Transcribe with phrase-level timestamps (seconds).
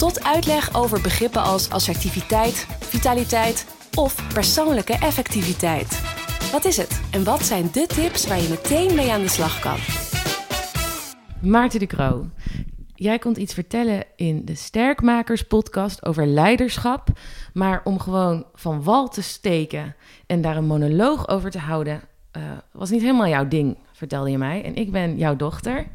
[0.00, 6.00] tot uitleg over begrippen als assertiviteit, vitaliteit of persoonlijke effectiviteit.
[6.52, 9.60] Wat is het en wat zijn de tips waar je meteen mee aan de slag
[9.60, 9.78] kan?
[11.50, 12.26] Maarten de Kroo,
[12.94, 17.08] jij komt iets vertellen in de Sterkmakers podcast over leiderschap.
[17.52, 19.96] Maar om gewoon van wal te steken
[20.26, 22.00] en daar een monoloog over te houden,
[22.36, 24.64] uh, was niet helemaal jouw ding, vertelde je mij.
[24.64, 25.86] En ik ben jouw dochter,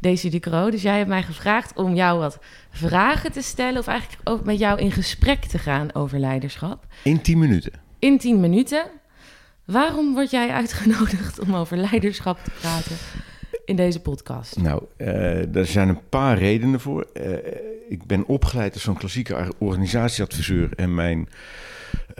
[0.00, 0.70] Daisy de Croo.
[0.70, 2.38] Dus jij hebt mij gevraagd om jou wat
[2.70, 6.86] vragen te stellen, of eigenlijk ook met jou in gesprek te gaan over leiderschap.
[7.02, 7.72] In 10 minuten.
[7.98, 8.84] In 10 minuten.
[9.64, 12.96] Waarom word jij uitgenodigd om over leiderschap te praten?
[13.66, 14.56] in deze podcast?
[14.56, 17.06] Nou, uh, er zijn een paar redenen voor.
[17.14, 17.36] Uh,
[17.88, 21.28] ik ben opgeleid als zo'n klassieke organisatieadviseur en mijn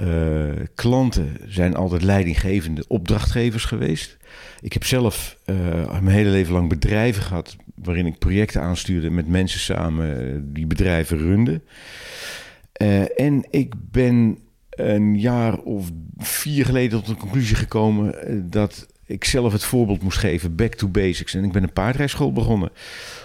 [0.00, 4.16] uh, klanten zijn altijd leidinggevende opdrachtgevers geweest.
[4.60, 5.36] Ik heb zelf
[5.86, 11.18] mijn hele leven lang bedrijven gehad waarin ik projecten aanstuurde met mensen samen die bedrijven
[11.18, 11.62] runden.
[13.16, 14.38] en ik ben
[14.70, 18.14] een jaar of vier geleden tot de conclusie gekomen
[18.50, 21.34] dat ik zelf het voorbeeld moest geven, back to basics.
[21.34, 22.70] En ik ben een paardrijschool begonnen,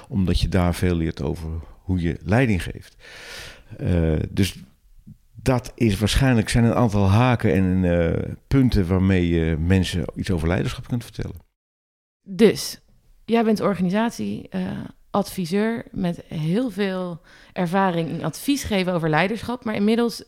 [0.08, 1.50] omdat je daar veel leert over
[1.82, 2.96] hoe je leiding geeft.
[4.30, 4.56] Dus
[5.42, 8.14] dat is waarschijnlijk zijn een aantal haken en uh,
[8.48, 11.36] punten waarmee je mensen iets over leiderschap kunt vertellen.
[12.22, 12.80] Dus,
[13.26, 17.22] jij bent organisatieadviseur uh, met heel veel
[17.54, 19.64] ervaring in advies geven over leiderschap.
[19.64, 20.24] Maar inmiddels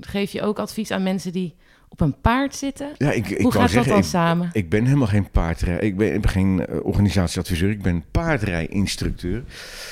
[0.00, 1.54] geef je ook advies aan mensen die
[1.88, 2.90] op een paard zitten?
[2.98, 4.50] Ja, ik, ik Hoe gaat zeggen, dat dan ik, samen?
[4.52, 5.78] Ik ben helemaal geen paardrij.
[5.78, 7.70] Ik ben, ik ben geen uh, organisatieadviseur.
[7.70, 9.44] Ik ben paardrijinstructeur.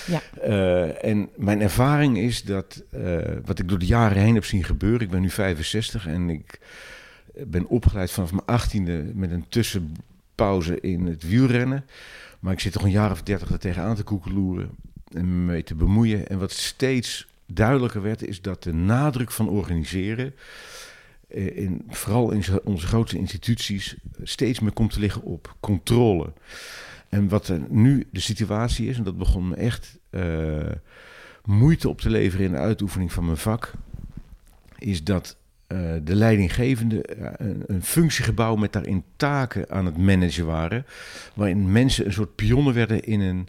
[0.06, 0.20] Ja.
[0.44, 4.64] Uh, en mijn ervaring is dat uh, wat ik door de jaren heen heb zien
[4.64, 5.00] gebeuren.
[5.00, 6.60] Ik ben nu 65 en ik
[7.46, 11.84] ben opgeleid vanaf mijn 18e met een tussenpauze in het wielrennen.
[12.40, 14.70] Maar ik zit toch een jaar of dertig er tegenaan te koekeloeren
[15.12, 16.28] en me mee te bemoeien.
[16.28, 20.34] En wat steeds duidelijker werd, is dat de nadruk van organiseren
[21.32, 26.32] eh, in, vooral in onze grote instituties steeds meer komt te liggen op controle.
[27.08, 30.70] En wat er nu de situatie is, en dat begon me echt uh,
[31.44, 33.72] moeite op te leveren in de uitoefening van mijn vak,
[34.78, 35.36] is dat
[35.68, 37.04] uh, de leidinggevende
[37.66, 40.86] een, functiegebouw met daarin taken aan het managen waren,
[41.34, 43.48] waarin mensen een soort pionnen werden in een,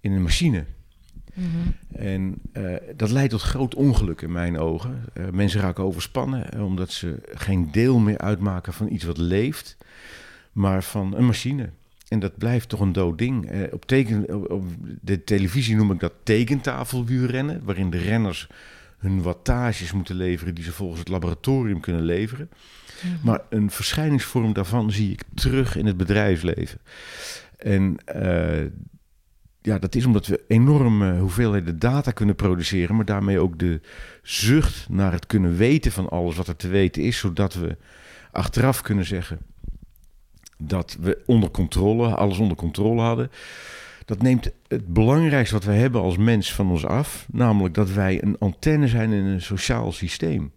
[0.00, 0.64] in een machine.
[1.36, 2.02] Mhm.
[2.02, 5.04] En uh, dat leidt tot groot ongeluk in mijn ogen.
[5.14, 9.76] Uh, mensen raken overspannen uh, omdat ze geen deel meer uitmaken van iets wat leeft,
[10.52, 11.70] maar van een machine.
[12.08, 13.50] En dat blijft toch een dood ding.
[13.72, 14.64] op, teken, op,
[15.00, 18.48] de televisie noem ik dat tekentafelwielrennen, waarin de renners
[18.98, 22.50] hun wattages moeten leveren die ze volgens het laboratorium kunnen leveren.
[23.02, 23.26] Mhm.
[23.26, 26.78] Maar een verschijningsvorm daarvan zie ik terug in het bedrijfsleven.
[27.56, 27.96] En
[29.66, 33.80] ja, dat is omdat we enorme hoeveelheden data kunnen produceren, maar daarmee ook de
[34.22, 37.76] zucht naar het kunnen weten van alles wat er te weten is, zodat we
[38.32, 39.38] achteraf kunnen zeggen
[40.58, 43.30] dat we onder controle, alles onder controle hadden.
[44.04, 48.22] Dat neemt het belangrijkste wat wij hebben als mens van ons af, namelijk dat wij
[48.22, 50.52] een antenne zijn in een sociaal systeem.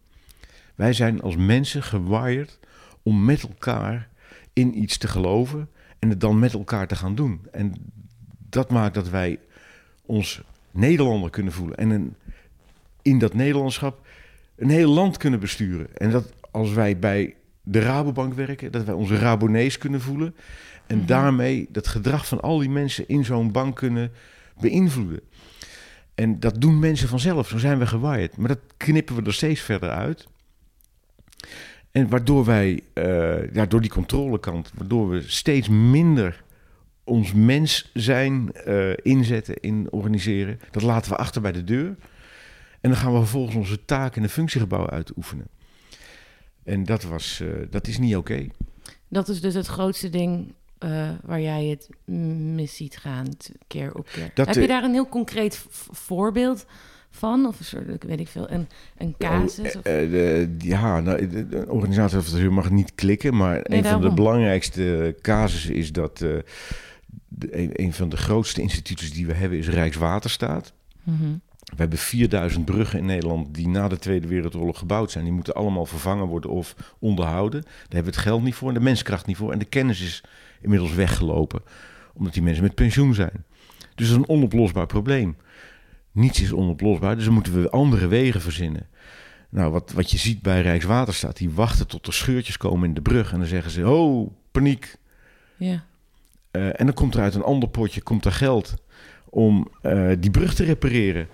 [0.76, 2.60] Wij zijn als mensen gewired
[3.04, 4.10] om met elkaar
[4.54, 7.42] in iets te geloven en het dan met elkaar te gaan doen.
[7.52, 7.74] En
[8.50, 9.40] dat maakt dat wij
[10.06, 11.78] ons Nederlander kunnen voelen.
[11.78, 12.16] En een,
[13.02, 14.08] in dat Nederlandschap
[14.56, 15.98] een heel land kunnen besturen.
[15.98, 20.36] En dat als wij bij de Rabobank werken, dat wij onze Rabonees kunnen voelen.
[20.88, 21.06] En mhm.
[21.06, 24.12] daarmee dat gedrag van al die mensen in zo'n bank kunnen
[24.60, 25.20] beïnvloeden.
[26.16, 28.38] En dat doen mensen vanzelf, zo zijn we gewaaid.
[28.38, 30.28] Maar dat knippen we er steeds verder uit.
[31.92, 36.44] En waardoor wij, uh, ja, door die controlekant, waardoor we steeds minder
[37.10, 40.60] ons mens zijn uh, inzetten in organiseren.
[40.72, 41.96] Dat laten we achter bij de deur.
[42.82, 45.48] En dan gaan we vervolgens onze taak in een functiegebouw uitoefenen.
[46.64, 48.34] En dat, was, uh, dat is niet oké.
[48.34, 48.52] Okay.
[49.08, 53.28] Dat is dus het grootste ding uh, waar jij het mis ziet gaan,
[53.68, 54.32] keer op keer.
[54.34, 56.66] Dat, Heb je daar een heel concreet voorbeeld
[57.10, 57.46] van?
[57.46, 58.68] Of een soort, weet ik veel, een,
[58.98, 59.76] een casus?
[59.76, 59.76] Of?
[59.76, 65.16] Uh, de, ja, nou, de, organisatie mag niet klikken, maar nee, een van de belangrijkste
[65.22, 66.26] casussen is dat
[67.50, 70.74] een, van de grootste instituties die we hebben is Rijkswaterstaat.
[71.04, 71.38] Mhm.
[71.60, 75.24] We hebben 4000 bruggen in Nederland die na de Tweede Wereldoorlog gebouwd zijn.
[75.24, 77.62] Die moeten allemaal vervangen worden of onderhouden.
[77.62, 79.52] Daar hebben we het geld niet voor en de menskracht niet voor.
[79.52, 80.24] En de kennis is
[80.62, 81.62] inmiddels weggelopen,
[82.14, 83.46] omdat die mensen met pensioen zijn.
[83.96, 85.38] Dus dat is een onoplosbaar probleem.
[86.12, 88.88] Niets is onoplosbaar, dus dan moeten we andere wegen verzinnen.
[89.50, 93.02] Nou, wat, wat je ziet bij Rijkswaterstaat, die wachten tot er scheurtjes komen in de
[93.02, 93.32] brug.
[93.32, 94.96] En dan zeggen ze, oh, paniek.
[95.58, 95.84] Ja.
[96.52, 98.74] Uh, en dan komt er uit een ander potje komt er geld
[99.30, 101.28] om uh, die brug te repareren.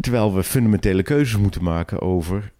[0.00, 2.52] Terwijl we fundamentele keuzes moeten maken over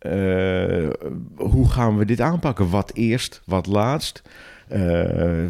[0.00, 0.90] uh,
[1.36, 2.70] hoe gaan we dit aanpakken?
[2.70, 4.22] Wat eerst, wat laatst?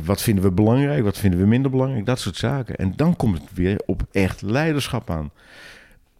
[0.04, 2.06] Wat vinden we belangrijk, wat vinden we minder belangrijk?
[2.06, 2.76] Dat soort zaken.
[2.76, 5.30] En dan komt het weer op echt leiderschap aan.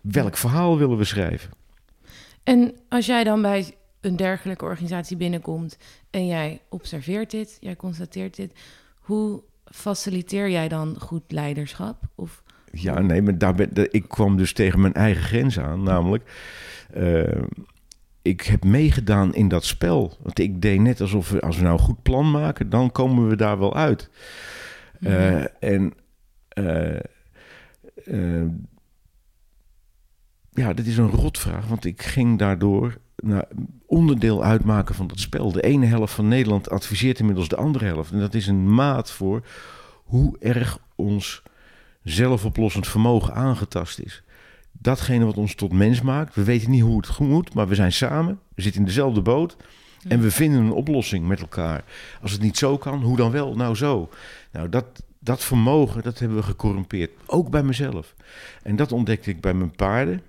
[0.01, 1.51] Welk verhaal willen we schrijven?
[2.43, 5.79] En als jij dan bij een dergelijke organisatie binnenkomt
[6.11, 8.53] en jij observeert dit, jij constateert dit,
[9.05, 12.03] hoe faciliteer jij dan goed leiderschap?
[12.15, 15.83] Of ja, nee, maar daar ben, ik kwam dus tegen mijn eigen grens aan.
[15.83, 16.31] Namelijk,
[16.97, 17.43] uh,
[18.23, 20.17] ik heb meegedaan in dat spel.
[20.23, 23.29] Want ik deed net alsof we, als we nou een goed plan maken, dan komen
[23.29, 24.11] we daar wel uit.
[25.01, 25.95] Uh, en
[26.55, 27.01] uh,
[30.51, 33.45] ja, dit is een rotvraag, want ik ging daardoor nou,
[33.87, 35.53] onderdeel uitmaken van dat spel.
[35.53, 38.13] De ene helft van Nederland adviseert inmiddels de andere helft.
[38.13, 39.47] En dat is een maat voor
[40.05, 41.43] hoe erg ons
[42.03, 44.23] zelfoplossend vermogen aangetast is.
[44.73, 46.35] Datgene wat ons tot mens maakt.
[46.35, 48.41] We weten niet hoe het moet, maar we zijn samen.
[48.55, 49.57] We zitten in dezelfde boot.
[50.09, 51.85] En we vinden een oplossing met elkaar.
[52.23, 53.57] Als het niet zo kan, hoe dan wel?
[53.57, 54.09] Nou zo.
[54.53, 57.11] Nou, dat, dat vermogen, dat hebben we gecorrumpeerd.
[57.27, 58.15] Ook bij mezelf.
[58.63, 60.23] En dat ontdekte ik bij mijn paarden.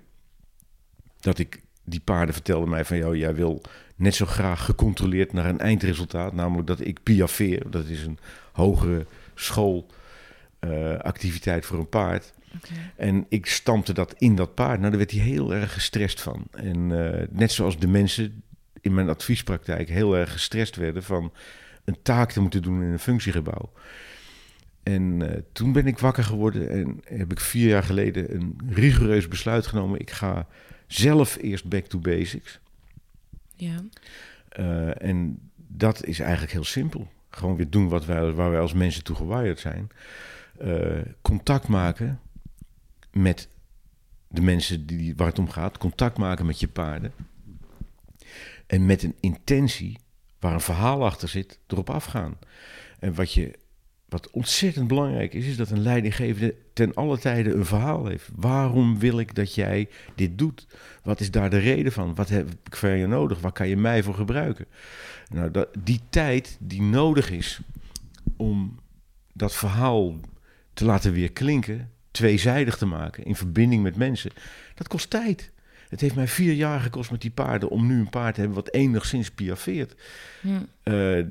[1.20, 2.96] Dat ik, die paarden vertelden mij van...
[2.96, 3.62] jou, jij wil
[3.96, 6.32] net zo graag gecontroleerd naar een eindresultaat.
[6.32, 7.70] Namelijk dat ik piafeer.
[7.70, 8.18] Dat is een
[8.52, 9.86] hogere school
[10.60, 12.32] uh, activiteit voor een paard.
[12.56, 12.92] Okay.
[12.96, 14.78] En ik stampte dat in dat paard.
[14.78, 16.46] Nou, daar werd hij heel erg gestrest van.
[16.50, 18.42] En uh, net zoals de mensen
[18.80, 21.32] in mijn adviespraktijk heel erg gestrest werden van
[21.84, 23.72] een taak te moeten doen in een functiegebouw.
[24.82, 29.28] En uh, toen ben ik wakker geworden en heb ik vier jaar geleden een rigoureus
[29.28, 30.00] besluit genomen.
[30.00, 30.46] Ik ga
[30.86, 32.60] zelf eerst back to basics.
[33.54, 33.84] Ja.
[34.58, 37.08] Uh, en dat is eigenlijk heel simpel.
[37.30, 39.88] Gewoon weer doen wat wij, waar wij als mensen toe gewaaid zijn.
[40.62, 42.20] Uh, contact maken
[43.12, 43.48] met
[44.28, 45.78] de mensen die, waar het om gaat.
[45.78, 47.12] Contact maken met je paarden.
[48.66, 49.98] En met een intentie
[50.38, 52.38] waar een verhaal achter zit, erop afgaan.
[52.98, 53.58] En wat, je,
[54.08, 58.28] wat ontzettend belangrijk is, is dat een leidinggevende ten alle tijde een verhaal heeft.
[58.34, 60.66] Waarom wil ik dat jij dit doet?
[61.02, 62.14] Wat is daar de reden van?
[62.14, 63.40] Wat heb ik voor je nodig?
[63.40, 64.66] Waar kan je mij voor gebruiken?
[65.28, 67.60] Nou, dat, die tijd die nodig is
[68.36, 68.78] om
[69.32, 70.20] dat verhaal
[70.72, 74.30] te laten weer klinken, tweezijdig te maken, in verbinding met mensen,
[74.74, 75.50] dat kost tijd.
[75.88, 78.58] Het heeft mij vier jaar gekost met die paarden om nu een paard te hebben
[78.58, 79.94] wat enigszins piafeert.
[80.42, 80.62] Ja.
[80.84, 81.26] Uh,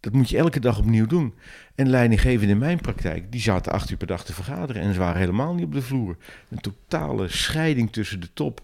[0.00, 1.34] dat moet je elke dag opnieuw doen.
[1.74, 4.98] En leidinggevenden in mijn praktijk, die zaten acht uur per dag te vergaderen en ze
[4.98, 6.16] waren helemaal niet op de vloer.
[6.48, 8.62] Een totale scheiding tussen de top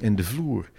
[0.00, 0.70] en de vloer.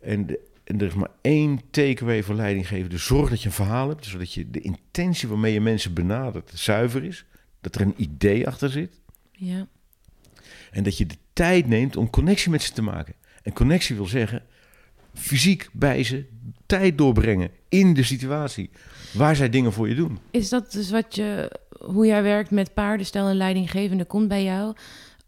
[0.00, 2.98] En, de, en er is maar één takeaway voor leidinggevenden.
[2.98, 7.04] Zorg dat je een verhaal hebt, zodat je de intentie waarmee je mensen benadert zuiver
[7.04, 7.24] is.
[7.60, 9.00] Dat er een idee achter zit.
[9.32, 9.66] Ja.
[10.70, 13.14] En dat je de tijd neemt om connectie met ze te maken.
[13.42, 14.42] En connectie wil zeggen
[15.14, 16.26] fysiek bij ze
[16.66, 18.70] tijd doorbrengen in de situatie
[19.12, 20.18] waar zij dingen voor je doen.
[20.30, 23.06] Is dat dus wat je, hoe jij werkt met paarden?
[23.06, 24.74] Stel een leidinggevende komt bij jou.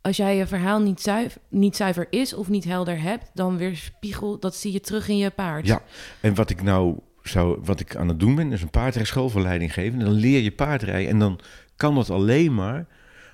[0.01, 3.77] Als jij je verhaal niet zuiver, niet zuiver is of niet helder hebt, dan weer
[3.77, 5.67] spiegel, dat zie je terug in je paard.
[5.67, 5.83] Ja,
[6.21, 9.41] en wat ik nou zou, wat ik aan het doen ben, is een paardrijschool voor
[9.41, 10.05] leidinggevende.
[10.05, 11.41] Dan leer je paardrijden en dan
[11.77, 12.87] kan dat alleen maar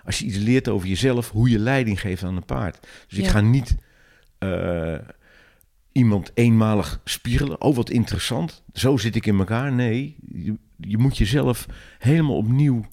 [0.04, 2.86] als je iets leert over jezelf, hoe je leiding geeft aan een paard.
[3.08, 3.76] Dus ik ga niet
[4.38, 4.94] uh,
[5.92, 7.60] iemand eenmalig spiegelen.
[7.60, 8.62] Oh, wat interessant.
[8.72, 9.72] Zo zit ik in elkaar.
[9.72, 11.66] Nee, je, je moet jezelf
[11.98, 12.84] helemaal opnieuw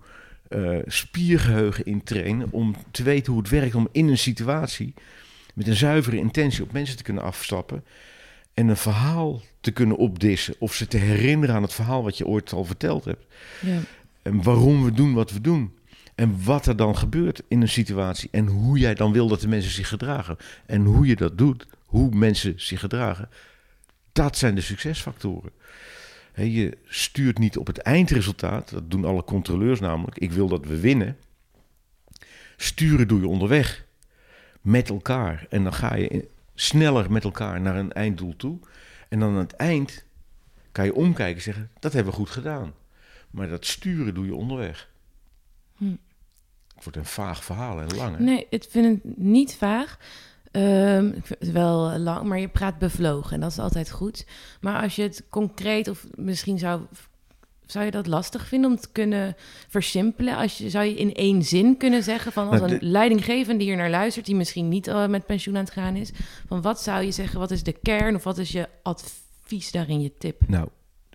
[0.50, 4.94] uh, spiergeheugen intrainen om te weten hoe het werkt om in een situatie
[5.54, 7.84] met een zuivere intentie op mensen te kunnen afstappen
[8.54, 12.28] en een verhaal te kunnen opdissen of ze te herinneren aan het verhaal wat je
[12.28, 13.26] ooit al verteld hebt.
[13.62, 13.80] Ja.
[14.22, 15.74] En waarom we doen wat we doen.
[16.16, 18.30] En wat er dan gebeurt in een situatie.
[18.32, 20.38] En hoe jij dan wil dat de mensen zich gedragen.
[20.66, 23.30] En hoe je dat doet, hoe mensen zich gedragen.
[24.12, 25.52] Dat zijn de succesfactoren.
[26.34, 28.70] je stuurt niet op het eindresultaat.
[28.70, 30.18] Dat doen alle controleurs namelijk.
[30.18, 31.18] Ik wil dat we winnen.
[32.58, 33.86] Sturen doe je onderweg.
[34.62, 35.46] Met elkaar.
[35.50, 38.60] En dan ga je sneller met elkaar naar een einddoel toe.
[39.10, 40.06] En dan aan het eind
[40.72, 42.74] kan je omkijken en zeggen: dat hebben we goed gedaan.
[43.32, 44.90] Maar dat sturen doe je onderweg.
[45.78, 45.96] Hm.
[46.76, 48.18] Het wordt een vaag verhaal en lang.
[48.18, 48.24] Hè?
[48.24, 49.98] Nee, ik vind het niet vaag.
[50.52, 54.26] Um, ik vind het wel lang, maar je praat bevlogen en dat is altijd goed.
[54.62, 56.82] Maar als je het concreet of misschien zou,
[57.66, 59.36] zou je dat lastig vinden om te kunnen
[59.68, 60.36] versimpelen?
[60.36, 63.68] Als je, zou je in één zin kunnen zeggen van als nou, een leidinggevende die
[63.68, 66.12] hier naar luistert, die misschien niet uh, met pensioen aan het gaan is,
[66.48, 70.02] van wat zou je zeggen, wat is de kern of wat is je advies daarin,
[70.02, 70.42] je tip?
[70.48, 70.68] Nou,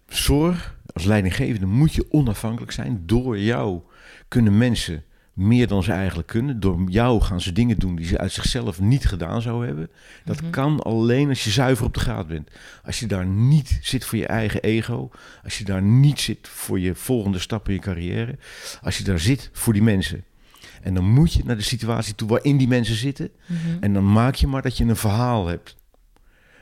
[0.08, 3.02] zorg als leidinggevende moet je onafhankelijk zijn.
[3.06, 3.80] Door jou
[4.28, 6.60] kunnen mensen meer dan ze eigenlijk kunnen.
[6.60, 9.90] Door jou gaan ze dingen doen die ze uit zichzelf niet gedaan zouden hebben.
[10.24, 10.50] Dat mhm.
[10.50, 12.50] kan alleen als je zuiver op de graad bent.
[12.84, 15.10] Als je daar niet zit voor je eigen ego.
[15.44, 18.38] Als je daar niet zit voor je volgende stap in je carrière.
[18.82, 20.24] Als je daar zit voor die mensen.
[20.82, 23.30] En dan moet je naar de situatie toe waarin die mensen zitten.
[23.46, 23.58] Mhm.
[23.80, 25.76] En dan maak je maar dat je een verhaal hebt.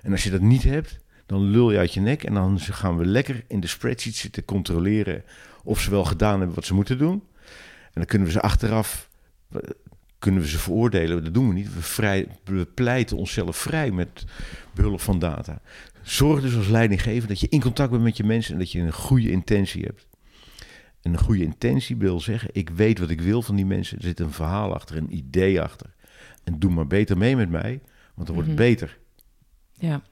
[0.02, 2.24] En als je dat niet hebt, dan lul je uit je nek.
[2.24, 5.22] En dan gaan we lekker in de spreadsheet zitten controleren
[5.64, 7.22] of ze wel gedaan hebben wat ze moeten doen.
[7.92, 9.10] En dan kunnen we ze achteraf
[10.22, 11.24] kunnen we ze veroordelen.
[11.24, 11.74] Dat doen we niet.
[11.74, 14.24] We, vrij, we pleiten onszelf vrij met
[14.74, 15.60] behulp van data.
[16.02, 18.80] Zorg dus als leidinggever dat je in contact bent met je mensen en dat je
[18.80, 20.06] een goede intentie hebt.
[21.02, 23.96] En een goede intentie wil zeggen, ik weet wat ik wil van die mensen.
[23.96, 25.94] Er zit een verhaal achter, een idee achter.
[26.44, 27.80] En doe maar beter mee met mij,
[28.14, 28.68] want dan wordt het mhm.
[28.68, 28.98] beter.
[29.78, 30.02] Ja.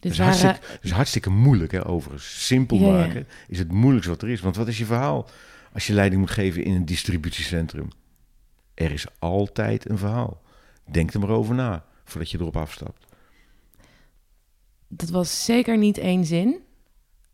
[0.00, 2.46] Dus dat is, hartstikke, is hartstikke moeilijk, hè, overigens.
[2.46, 4.40] Simpel maken is het moeilijkste wat er is.
[4.40, 5.28] Want wat is je verhaal?
[5.72, 7.88] Als je leiding moet geven in een distributiecentrum.
[8.74, 10.42] Er is altijd een verhaal.
[10.90, 13.06] Denk er maar over na voordat je erop afstapt.
[14.88, 16.60] Dat was zeker niet één zin,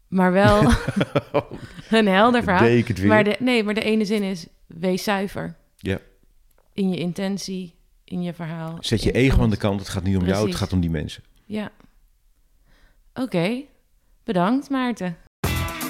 [0.09, 0.63] maar wel
[1.91, 3.07] een helder verhaal.
[3.07, 5.57] Maar de, nee, maar de ene zin is: wees zuiver.
[5.77, 5.99] Ja.
[6.73, 7.75] In je intentie,
[8.05, 8.77] in je verhaal.
[8.81, 9.81] Zet je ego aan de kant.
[9.81, 11.23] Het gaat niet om jou, het gaat om die mensen.
[11.45, 11.71] Ja.
[13.15, 13.63] Oké.
[14.25, 15.17] Bedankt, Maarten.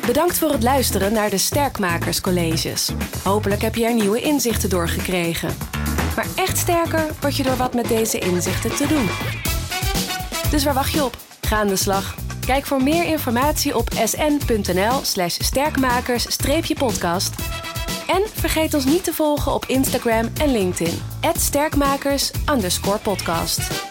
[0.07, 2.91] Bedankt voor het luisteren naar de Sterkmakerscolleges.
[3.25, 5.57] Hopelijk heb je er nieuwe inzichten door gekregen.
[6.17, 9.09] Maar echt sterker word je door wat met deze inzichten te doen.
[10.51, 11.17] Dus waar wacht je op?
[11.41, 12.15] Ga aan de slag.
[12.47, 17.35] Kijk voor meer informatie op sn.nl slash sterkmakers-podcast.
[18.07, 21.03] En vergeet ons niet te volgen op Instagram en LinkedIn.
[21.37, 22.31] sterkmakers
[23.03, 23.86] podcast.